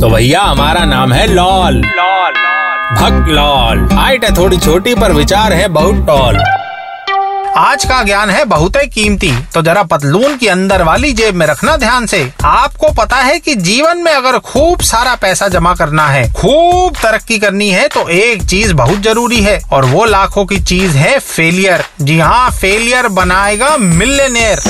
तो 0.00 0.08
भैया, 0.10 0.40
हमारा 0.40 0.84
नाम 0.84 1.12
है 1.12 1.26
लॉल। 1.26 1.74
लॉल 1.76 2.32
भक्त 2.96 3.28
लॉल। 3.28 3.88
हाइट 3.92 4.24
है 4.24 4.34
थोड़ी 4.36 4.56
छोटी, 4.56 4.94
पर 4.94 5.12
विचार 5.12 5.52
है 5.52 5.68
बहुत 5.68 6.06
टॉल। 6.06 6.36
आज 7.56 7.84
का 7.84 8.02
ज्ञान 8.02 8.30
है 8.30 8.44
बहुत 8.44 8.76
ही 8.76 8.86
कीमती। 8.86 9.32
तो 9.54 9.62
जरा 9.62 9.82
पतलून 9.82 10.36
की 10.36 10.46
अंदर 10.46 10.82
वाली 10.82 11.12
जेब 11.12 11.34
में 11.34 11.46
रखना 11.46 11.76
ध्यान 11.76 12.06
से। 12.06 12.20
आपको 12.44 12.88
पता 12.92 13.16
है 13.16 13.38
कि 13.38 13.54
जीवन 13.54 13.98
में 13.98 14.12
अगर 14.12 14.38
खूब 14.38 14.80
सारा 14.80 15.14
पैसा 15.14 15.48
जमा 15.48 15.74
करना 15.74 16.06
है, 16.06 16.32
खूब 16.32 16.96
तरक्की 16.96 17.38
करनी 17.38 17.70
है 17.70 17.88
तो 17.88 18.08
एक 18.08 18.42
चीज़ 18.42 18.74
बहुत 18.74 18.98
ज़रूरी 18.98 19.40
है, 19.40 19.60
और 19.72 19.84
वो 19.84 20.04
लाखों 20.04 20.44
की 20.46 20.60
चीज़ 20.60 20.96
है 20.96 21.18
फेलियर। 21.18 21.84
जी 22.02 22.18
हाँ 22.18 22.50
फेलियर 22.50 23.08
बनाएगा 23.08 23.76
मिलेनियर। 23.76 24.62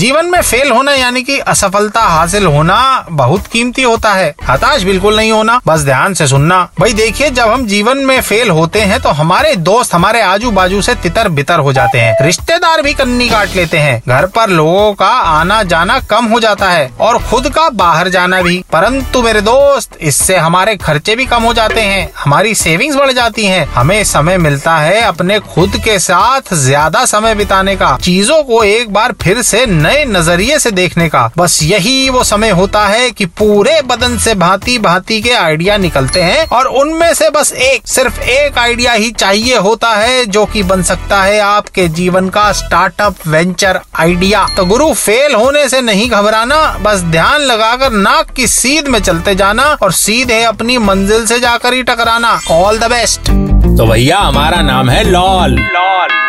जीवन 0.00 0.26
में 0.26 0.40
फेल 0.40 0.70
होना 0.70 0.92
यानी 0.92 1.22
कि 1.22 1.38
असफलता 1.44 2.00
हासिल 2.00 2.46
होना 2.46 3.06
बहुत 3.10 3.46
कीमती 3.46 3.82
होता 3.82 4.12
है। 4.12 4.34
हताश 4.48 4.82
बिल्कुल 4.82 5.16
नहीं 5.16 5.32
होना, 5.32 5.60
बस 5.66 5.80
ध्यान 5.80 6.14
से 6.14 6.26
सुनना। 6.26 6.60
भाई 6.80 6.92
देखिए, 6.92 7.28
जब 7.30 7.48
हम 7.48 7.66
जीवन 7.66 7.98
में 8.00 8.20
फेल 8.20 8.50
होते 8.50 8.80
हैं 8.82 9.00
तो 9.00 9.08
हमारे 9.10 9.54
दोस्त 9.58 9.94
हमारे 9.94 10.20
आजू 10.22 10.50
बाजू 10.50 10.80
से 10.82 10.94
तितर 10.96 11.28
बितर 11.30 11.58
हो 11.58 11.72
जाते 11.72 11.98
हैं। 11.98 12.14
रिश्तेदार 12.22 12.82
भी 12.82 12.92
कन्नी 12.92 13.28
काट 13.28 13.56
लेते 13.56 13.78
हैं। 13.78 14.00
घर 14.08 14.26
पर 14.28 14.50
लोगों 14.50 14.92
का 14.94 15.08
आना 15.08 15.62
जाना 15.64 15.98
कम 16.10 16.26
हो 16.26 16.40
जाता 16.40 16.70
है 16.70 16.88
और 17.00 17.18
खुद 17.24 17.48
का 17.48 17.68
बाहर 17.74 18.08
जाना 18.08 18.40
भी। 18.42 18.56
परंतु 18.72 19.22
मेरे 19.22 19.40
दोस्त, 19.42 19.98
इससे 20.00 20.36
हमारे 20.38 20.76
खर्चे 20.78 21.16
भी 21.16 21.26
कम 21.26 21.42
हो 21.42 21.52
जाते 21.54 21.80
हैं। 21.82 22.10
हमारी 22.16 22.54
सेविंग्स 22.54 22.96
बढ़ 22.96 23.12
जाती 23.12 23.46
हैं। 23.46 23.64
हमें 23.74 24.02
समय 24.06 24.38
मिलता 24.38 24.76
है 24.78 25.00
अपने 25.02 25.38
खुद 25.50 25.76
के 25.84 25.98
साथ 26.00 26.54
ज़्यादा 26.56 27.04
समय 27.06 27.34
बिताने 27.34 27.76
का। 27.76 27.96
चीज़ों 28.02 28.42
को 28.44 28.62
एक 28.64 28.92
बार 28.92 29.14
फिर 29.22 29.42
से 29.42 29.64
नए 29.68 29.88
नज़रिए 30.06 30.58
से 30.58 30.70
देखने 30.70 31.08
का। 31.08 31.30
बस 31.38 31.58
यही 31.62 32.08
वो 32.10 32.24
समय 32.24 32.50
होता 32.50 32.86
है 32.86 33.10
कि 33.10 33.26
पूरे 33.38 33.80
बदन 33.82 34.16
से 34.18 34.34
भांति 34.34 34.78
भांति 34.78 35.20
के 35.20 35.32
आइडिया 35.32 35.76
निकलते 35.76 36.22
हैं 36.22 36.46
और 36.48 36.66
उनमें 36.66 37.12
से 37.14 37.30
बस 37.30 37.52
एक 37.52 37.86
सिर्फ़ 37.86 38.20
एक 38.22 38.58
आइडिया 38.58 38.92
ही 38.92 39.10
चाहिए 39.10 39.56
होता 39.58 39.88
है 39.88 40.24
जो 40.26 40.44
कि 40.46 40.62
बन 40.62 40.82
सकता 40.82 41.22
है 41.22 41.38
आपके 41.40 41.86
जीवन 41.90 42.28
का 42.28 42.50
स्टार्टअप 42.52 43.26
वेंचर 43.26 43.80
आइडिया। 43.96 44.46
तो 44.56 44.64
गुरु 44.64 44.92
फेल 44.94 45.34
होने 45.34 45.68
से 45.68 45.80
नहीं 45.80 46.08
घबराना 46.10 46.60
बस 46.82 47.00
ध्यान 47.10 47.40
लगाकर 47.42 47.92
नाक 47.92 48.30
की 48.30 48.46
सीध 48.46 48.88
में 48.88 49.00
चलते 49.00 49.34
जाना 49.34 49.64
और 49.82 49.92
सीधे 49.92 50.42
अपनी 50.44 50.78
मंजिल 50.78 51.26
से 51.26 51.40
जाकर 51.40 51.74
ही 51.74 51.82
टकराना। 51.82 52.38
ऑल 52.50 52.78
द 52.78 52.90
बेस्ट 52.90 53.30
तो 53.78 53.86
भैया 53.86 54.18
हमारा 54.18 54.60
नाम 54.62 54.90
है 54.90 55.02
लॉल। 55.04 55.58
लॉल। 55.58 56.19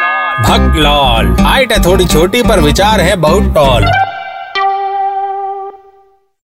भक्त 0.42 0.76
लॉल। 0.76 1.36
हाइट 1.40 1.72
है 1.72 1.84
थोड़ी 1.86 2.06
छोटी 2.06 2.42
पर 2.44 2.60
विचार 2.60 3.02
है 3.02 3.16
बहुत 3.16 3.54
टॉल। 3.56 3.86